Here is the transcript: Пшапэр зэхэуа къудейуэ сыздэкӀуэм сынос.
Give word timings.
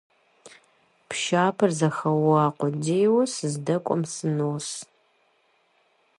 Пшапэр 1.09 1.71
зэхэуа 1.79 2.43
къудейуэ 2.59 3.23
сыздэкӀуэм 3.33 4.01
сынос. 4.13 4.67